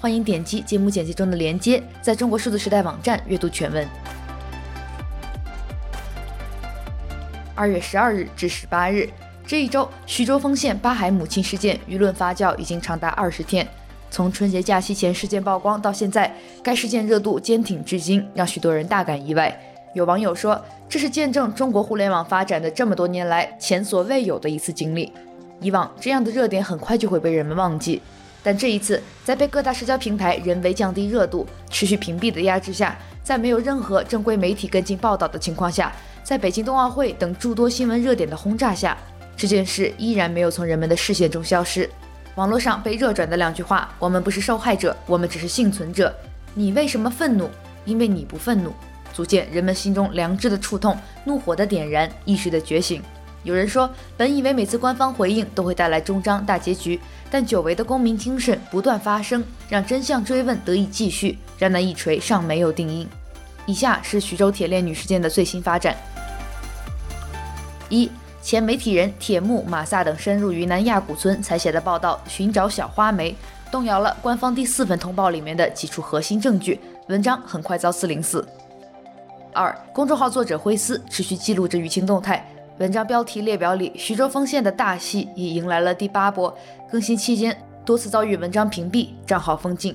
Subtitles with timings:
[0.00, 3.86] 欢迎点击节目简介中的链接，在中国数字时代网站阅读全文。
[7.54, 9.06] 二月十二日至十八日，
[9.46, 13.68] 这一周，徐州丰县八孩母亲事件舆论发酵已经长达二十天。
[14.10, 19.54] 从春节假期前事件曝光到现在，该事件热度坚挺至今，让许多人大感意外。
[19.92, 20.58] 有网友说，
[20.88, 25.12] 这是见证中国互联网发展的这么多年来前所未有的一次经历。
[25.60, 28.00] 以往这样的热点很快就会被人们忘记，
[28.42, 35.92] 但这一次在被各大社交平台人为降低热度、持续屏蔽的压制下，在没有任何正规媒体跟进报道的情况下，
[36.22, 38.96] 在北京冬奥会等诸多新闻热点的轰炸下，
[39.36, 41.88] 这件事依然没有从人们的视线中消失。
[42.36, 46.14] 网络上被热转的两句话：“我们不是受害者，我们只是幸存者。”
[46.54, 47.48] 你为什么愤怒？
[47.84, 48.72] 因为你不愤怒，
[49.12, 53.02] 足见人们心中良知的触痛、怒火的点燃、意识的觉醒。
[53.42, 63.08] 有人说，本以为每次官方回应都会带来终章大结局，但久违的公民精神不断发声，让真相追问得以继续，让那一锤尚没有定音。
[63.64, 65.96] 以下是徐州铁链女事件的最新发展：
[67.88, 68.10] 一、
[68.42, 73.32] 前媒体人铁木马萨等深入云南亚古村采写的报道《寻找小花梅》，
[73.72, 78.46] 动摇了官方第四份通报里面的几处核心证据，文章很快遭四零四。
[79.52, 82.46] 二、公众号作者辉思持续记录着舆情动态。
[82.80, 86.56] 文章标题列表里，徐州丰县的大戏已迎来了第八波
[86.90, 87.54] 更新期间，
[87.84, 89.94] 多次遭遇文章屏蔽、账号封禁。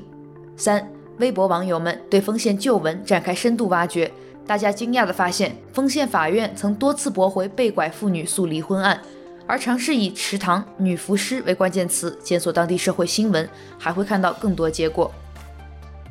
[0.56, 4.12] 三、微博网友们对丰县旧闻展开深度挖掘，
[4.46, 9.02] 大家惊讶地发现，丰县法院曾多次驳回被拐妇女诉离婚案，
[9.48, 15.12] 而尝试以池塘女浮尸为关键词检索当地社会新闻，还会看到更多结果。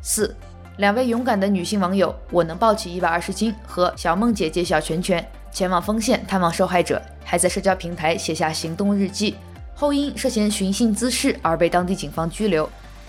[0.03, 0.35] 四、
[0.79, 5.25] 两位勇敢的女性网友，我能抱起一百二十斤和小梦姐姐小拳拳。
[5.55, 9.37] 前往丰县探望受害者，还在社交平台写下行动日记，
[9.73, 12.69] 后因涉嫌寻衅滋事而被当地警方拘留。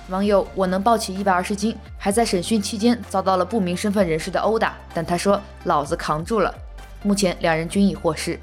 [0.09, 6.53] 网友我能抱起一百二十斤，还在审讯期间遭到了不明身份人士的殴打，但他说老子扛住了。
[7.01, 8.39] 目前两人均已获释。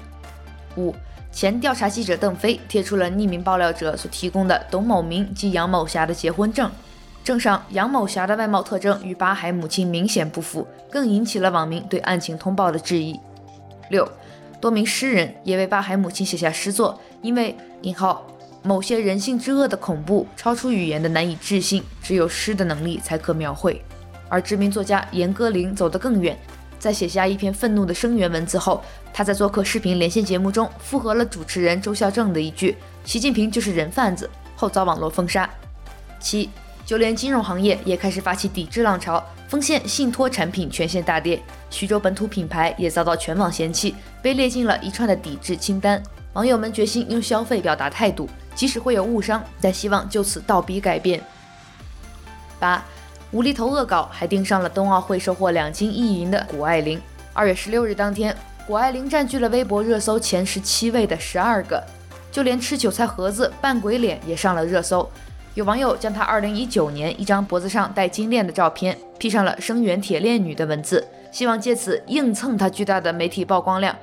[0.75, 0.93] 五
[1.31, 6.69] 前调查记者邓飞贴出了匿名爆料者所提供的董某明及杨某霞的结婚证，
[7.23, 13.17] 证上杨某霞的外貌特征与八海母亲明显不符，更引起了网民对案情通报的质疑。
[13.93, 14.11] 六，
[14.59, 18.25] 多名诗人也为八海母亲写下诗作，因为引号
[18.63, 23.79] 某些人性之恶的恐怖超出语言的难以置信，只有诗的能力才可描绘。
[24.27, 26.35] 而知名作家严歌苓走得更远，
[26.79, 28.83] 在写下一篇愤怒的声援文字后，
[29.13, 32.75] 他在做客视频连线节目中附和了主持人周孝正的一句
[33.05, 34.27] “习近平就是人贩子”，
[34.57, 35.47] 后遭网络封杀。
[36.19, 36.49] 七，
[36.83, 39.23] 就连金融行业也开始发起抵制浪潮。
[39.53, 46.01] 丰县信托产品全线大跌，徐州本土品牌也遭到全网嫌弃，被列进了一串的抵制清单。
[46.33, 51.21] 网友们决心用消费表达态度，即使会有误伤，但希望就此倒逼改变。
[52.59, 52.83] 八，
[53.29, 56.99] 无厘头恶搞还盯上了冬奥会收获两金一银的谷爱凌。
[57.31, 58.35] 二月十六日当天，
[58.65, 61.79] 谷爱凌占据了微博热搜前十七位的十二个，
[62.31, 65.07] 就连吃韭菜盒子扮鬼脸也上了热搜。
[65.55, 73.95] 有网友将她2019年一张脖子上戴金链的照片 P 上了“声援铁链女”的文字，希望借此硬蹭她巨大的媒体曝光量。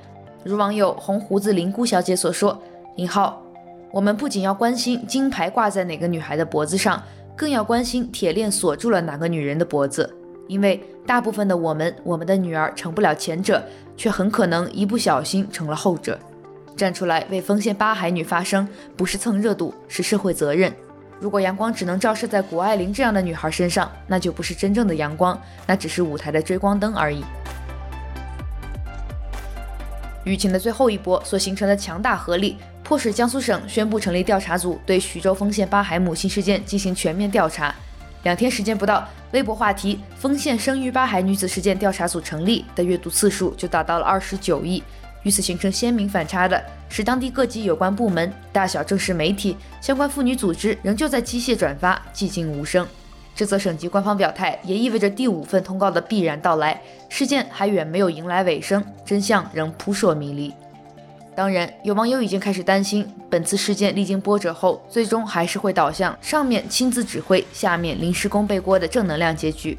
[0.44, 2.56] 如网友红胡子林姑小姐所说
[2.96, 3.42] ：“引号，
[3.90, 7.02] 我们不仅要关心金牌挂在哪个女孩的脖子上，
[7.34, 10.08] 更要关心铁链锁住了哪个女人的脖子，
[10.46, 13.60] 因为大部分的我们，我们的女儿成不了前者，
[13.96, 16.16] 却很可能一不小心成了后者。
[16.76, 20.72] 站出来为丰县八孩女发声，不是蹭热度，是社会责任。”
[21.20, 27.22] 如果阳光只能照射在谷爱凌这样的女孩身上，那就不是真正的阳光，那只是舞台的追光灯而已。
[30.24, 37.74] 舆情的最后一波所形成的强大合力，迫使江苏省宣布成立调查组，对徐州丰县八孩母亲事件进行全面调查。
[38.22, 44.82] 两天时间不到，微博话题“丰县生育八孩女子事件调查组成立”的阅读次数就达到了二十九亿。
[45.22, 52.86] 与此形成鲜明反差的是，当地各级有关部门、大小正式媒体、相关妇女组织仍旧在机械转发，寂静无声。
[53.34, 56.80] 这则省级官方表态也意味着第五份通告的必然到来。
[57.08, 60.52] 事件还远没有迎来尾声，真相仍扑朔迷离。
[61.34, 69.78] 当然，有网友已经开始担心，本次事件历经波折后，最终还是会导向上面亲自指挥，下面临时工背锅的正能量结局。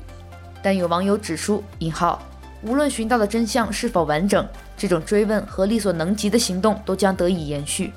[0.63, 2.19] 但有网友指出（引号）
[2.63, 4.47] 无论寻到的真相是否完整，
[4.77, 7.91] 这种追问和力所能及的行动都将得以延续。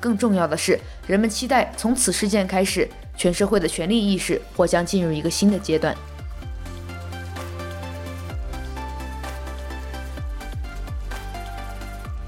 [0.00, 5.96] 更重要的是，人们期待从此事件开始，全社会的权利意识或将进入一个新的阶段。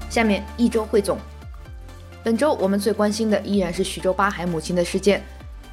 [0.09, 1.17] 下面一周汇总，
[2.23, 5.21] 本周我们最关心的依然是徐州八海母亲的事件。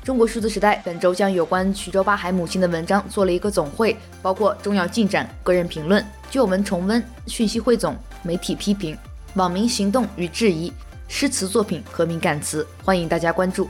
[0.05, 8.97] 中国数字时代本周将有关徐州八海母亲的文章做了一个总汇，包括重要进展、个人评论、旧闻重温、讯息汇总、媒体批评、
[9.35, 10.73] 网民行动与质疑。
[11.09, 13.69] 诗词作品和敏感词，欢迎大家关注。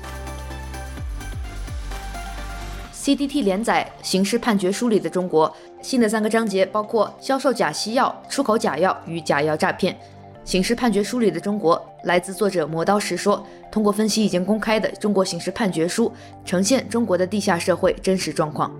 [2.93, 5.49] CDT 连载《刑事判决书里的中国》，
[5.81, 9.95] 新的三个章节包括销售假西药、出口假药与假药诈骗。
[10.49, 16.11] 《刑事判决书里的中国》来自作者磨刀石说，通过分析已经公开的中国刑事判决书，
[16.43, 18.75] 呈现中国的地下社会真实状况。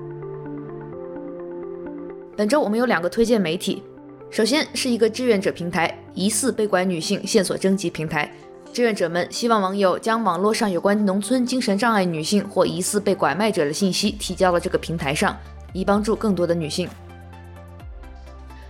[2.35, 3.83] 本周我们有两个推荐媒体，
[4.31, 8.33] 首先是一个志愿者平台，疑似被拐女性线索征集平台。
[8.73, 15.37] 志愿者们希望网友将网络上有关农村精神障碍女性或疑似被拐卖者的信息提交到这个平台上，
[15.75, 16.89] 以帮助更多的女性。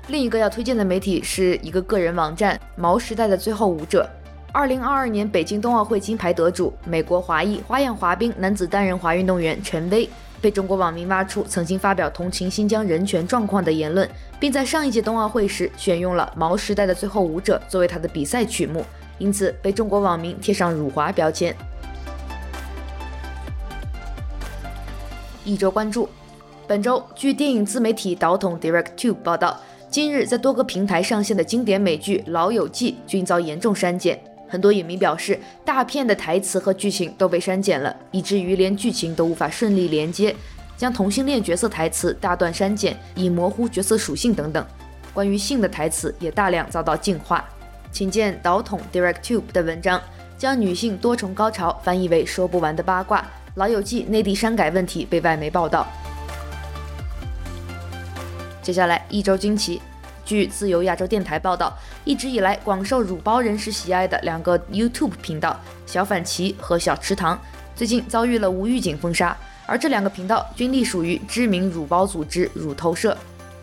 [0.09, 4.09] 另一个要推荐的媒体是一个个人网站“毛时代的最后舞者”。
[4.53, 10.09] 二零二二年北京冬奥会金牌得主、美国华裔花样滑冰男子单人滑运动员陈薇，
[10.41, 14.09] 被中国网民挖出曾经发表同情新疆人权状况的言论，
[14.41, 18.85] 并在上一届冬奥会时选用了《毛时代的最后舞者》作为他的比赛曲目。
[19.19, 21.55] 因此被中国网民贴上辱华标签。
[25.45, 26.09] 一周关注，
[26.67, 29.59] 本周据电影自媒体导统 DirectTube 报道，
[29.91, 34.19] 近日在多个平台上线的经典美剧《老友记》均遭严重删减。
[34.47, 40.35] 很多影迷表示，大片的台词和剧情都被删减了，以至于连剧情都无法顺利连接，
[40.77, 44.65] 将同性恋角色台词大段删减，以模糊角色属性等等。
[45.15, 47.43] 关于性的台词也大量遭到净化。
[47.91, 49.99] 请见导统 DirectTube 的文章，
[50.37, 53.27] 将女性多重高潮翻译为说不完的八卦。
[53.55, 55.87] 老友记内地删改问题被外媒报道。
[58.69, 59.81] 接下来一周惊奇，
[60.27, 61.73] 据自由亚洲电台报道，
[62.05, 67.41] 一直以来广受乳包人士喜爱的两个 YouTube 频道小反旗和小池塘，
[67.75, 69.35] 最近遭遇了无预警封杀，
[69.65, 73.17] 而这两个频道均隶属于知名乳包组织乳头社。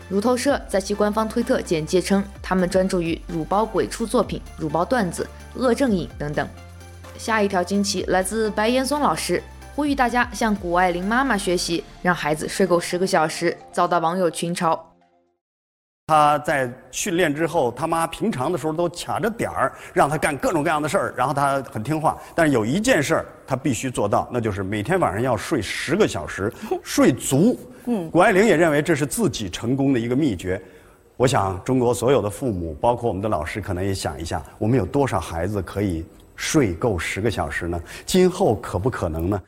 [0.08, 5.24] 乳头社在其官方推特简介称，他们专注于乳包鬼畜作品、乳包段子、
[5.54, 6.48] 恶正瘾等等。
[7.16, 9.40] 下一条惊奇来自白岩松老师，
[9.76, 14.76] 呼吁大家向谷爱凌妈妈学习，让孩子睡够十个小时，遭到网友群嘲。
[16.08, 22.16] 他在训练之后，他妈平常的时候都卡着点儿，让他干各种各样的事儿，然后他很听话。
[22.32, 26.52] 但是有一件事儿他必须做到，那就是每天晚上要睡十个小时，
[26.84, 27.58] 睡足。
[27.86, 30.62] 嗯，谷爱凌也认为这是自己成功的一个秘诀。
[31.16, 36.06] 我想，中国所有的父母，包括我们的老师，可能也想一下，我们有多少孩子可以
[36.36, 37.82] 睡够十个小时呢？
[38.04, 39.42] 今后可不可能呢？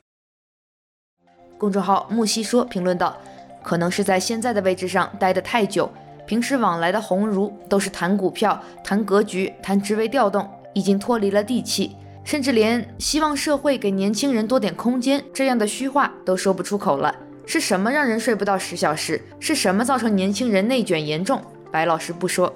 [1.57, 3.17] 公众号木西说评论道
[3.63, 5.89] ：“可能是在现在的位置上待得太久。”
[6.29, 17.15] 平时往来的鸿儒都是谈股票、谈格局、谈职位调动，已经脱离了地气，甚至连希望社会给年轻人多点空间这样的虚话都说不出口了。
[17.47, 19.19] 是什么让人睡不到十小时？
[19.41, 21.41] 是什么造成年轻人内卷严重？
[21.73, 22.53] 白老师不说。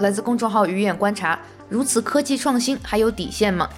[0.00, 3.68] 来自公众号鱼眼观察，如此科技创新还有底线吗？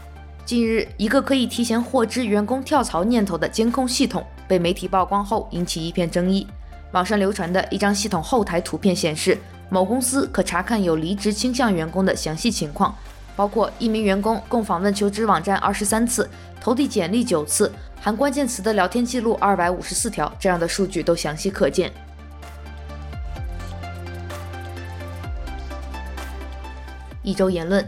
[0.47, 6.47] 近日，一个可以提前获知员工跳槽念头的监控系统被媒体曝光后，引起一片争议。
[6.93, 9.37] 网上流传的一张系统后台图片显示，
[9.69, 12.97] 某公司可查看有离职倾向员工的详细情况，
[13.37, 16.29] 包括一名员工共访问求职网站二十三次，
[16.61, 21.93] 投递简历九次，含关键词的聊天记录二百五十四条，这样的数据都详细可见。
[27.23, 27.87] 一周言论，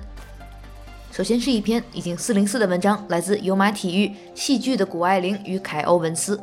[1.11, 6.38] 首先是一篇已经四零四的文章，来自有马体育，戏剧的谷爱凌与凯欧文斯。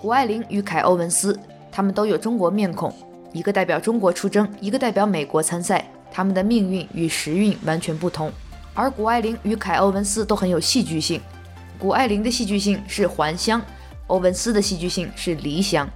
[0.00, 1.36] 谷爱凌与凯欧文斯，
[1.72, 2.94] 他们都有中国面孔，
[3.32, 8.30] 一个代表中国出征，一个代表美国参赛，他们的命运与时运完全不同。
[8.74, 11.20] 而谷爱凌与凯欧文斯都很有戏剧性，
[11.80, 13.60] 谷爱凌的戏剧性是还乡，
[14.06, 15.88] 欧文斯的戏剧性是离乡。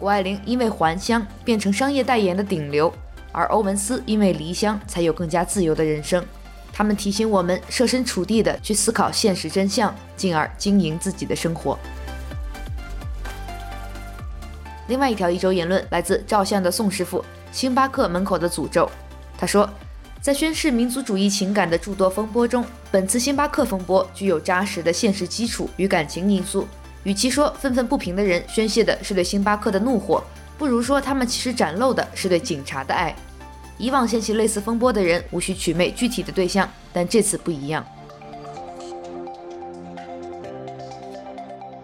[0.00, 2.92] 谷爱凌因为还乡变成商业代言的顶流，
[3.30, 6.24] 而欧文斯因为离乡才有更加自由的人生。
[6.72, 11.78] 他们提醒我们设身处地的去思考现实真相，进而经营自己的生活。
[14.88, 18.90] 另外一条一周言论来自照相的宋师傅，星巴克门口的诅咒。
[19.36, 19.68] 他说，
[20.20, 26.66] 在宣示民族主义情感的诸多风波中，本次星巴克风波具有扎实的现实基础与感情因素。
[27.04, 30.22] 与其说愤愤不平的人宣泄的是对星巴克的怒火，
[30.56, 33.14] 不如说他们其实展露的是对警察的爱。
[33.76, 37.86] 以往掀起类似风波的人无需取媚具体的对象，但这次不一样。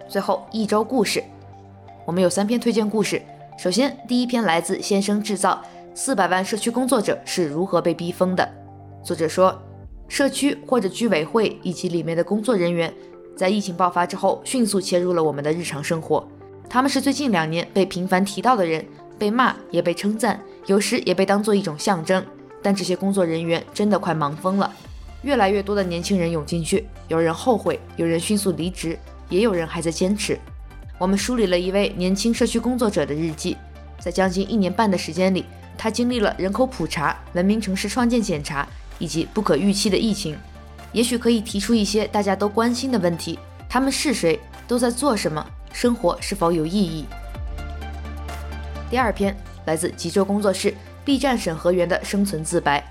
[0.08, 1.22] 最后一周故事，
[2.06, 3.20] 我们有三篇推荐故事。
[3.58, 5.62] 首先，第一篇来自《先生制造》，
[5.94, 8.46] 四百万社区工作者是如何被逼疯的。
[9.02, 9.58] 作者说，
[10.06, 12.92] 社区或者居委会以及里面的工作人员，
[13.34, 16.28] 在疫情爆发之后，迅速切入了我们的日常生活。
[16.68, 18.84] 他们是最近两年被频繁提到的人，
[19.18, 20.38] 被骂也被称赞。
[20.66, 22.22] 有时也被当作一种象征，
[22.62, 24.70] 但这些工作人员真的快忙疯了。
[25.22, 28.98] 越来越多的年轻人涌进去，有人后悔，有人迅速离职，
[29.30, 30.38] 也有人还在坚持。
[30.98, 33.56] 我们梳理了一位年轻社区工作者的日记，
[33.98, 35.44] 在将近一年半的时间里，
[35.76, 38.66] 他经历了人口普查、文明城市创建检查
[38.98, 40.36] 以及不可预期的疫情。
[40.92, 44.38] 也许可以提出一些大家都关心的问题：他们是谁？
[44.66, 45.44] 都在做什么？
[45.72, 47.04] 生活是否有意义？
[48.90, 49.36] 第二篇。
[49.66, 50.74] 来自极昼工作室
[51.06, 52.84] B 站审核员的生存自白。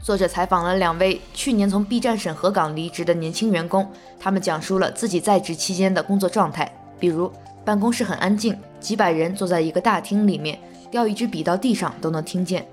[0.00, 6.72] 作者采访了两位去年从 B 站审核岗离职的年轻员工，他们讲述了自己在职期间的工作状态，
[7.02, 7.28] 比如
[7.64, 10.56] 办公室很安静，几百人坐在一个大厅里面，
[10.88, 12.64] 掉一支笔到地上都能听见。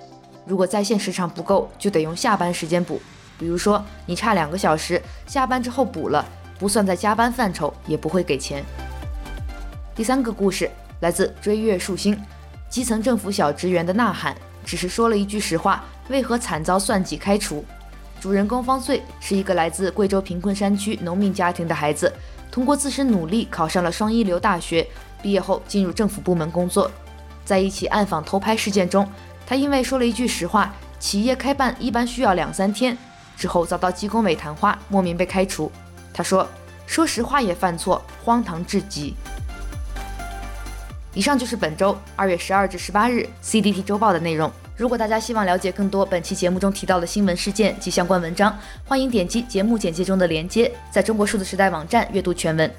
[0.46, 3.02] 如果在线时长不够，就得用下班时间补。
[3.40, 6.24] 比如说你差两个小时，下班之后补了，
[6.60, 8.64] 不算在加班范畴，也不会给钱。
[9.96, 10.70] 第三个故事
[11.02, 12.16] 来自追月数星。
[12.70, 17.66] 基层政府小职员的呐喊，只是说了一句实话，为何惨遭算计开除？
[18.22, 22.14] 主人公方穗是一个来自贵州贫困山区农民家庭的孩子，
[22.52, 24.88] 通过自身努力考上了双一流大学，
[25.22, 26.90] 毕业后进入政府部门工作。
[27.46, 29.08] 在一起暗访偷拍事件中，
[29.46, 32.98] 他因为说了一句实话，企业开办一般需要两三天，
[33.38, 35.72] 之后遭到纪工委谈话，莫名被开除。
[36.14, 36.48] 他说
[36.86, 39.16] ：“说实话也犯错，荒唐至极。”
[41.14, 44.52] 以上就是本周二月十二至十八日 CDT 周报的内容。
[44.80, 52.72] 如果大家希望了解更多本期节目中提到的新闻事件及相关文章，欢迎点击节目简介中的链接，在中国数字时代网站阅读全文。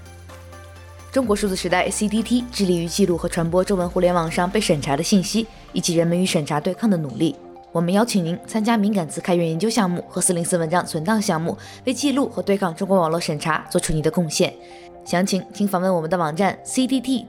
[1.12, 7.36] 中国数字时代 CDT 致力于记录和传播中文互联网上被审查的信息，以及人们与审查对抗的努力。
[7.70, 11.54] 我们邀请您参加敏感词开源研究项目和四零四文章存档项目，
[11.84, 14.50] 为记录和对抗中国网络审查做出你的贡献。
[15.04, 17.26] 详情请访问我们的网站 cdt.media。